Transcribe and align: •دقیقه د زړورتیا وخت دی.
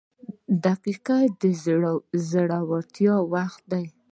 •دقیقه 0.65 1.17
د 1.41 1.43
زړورتیا 2.33 3.15
وخت 3.33 3.61
دی. 3.71 3.85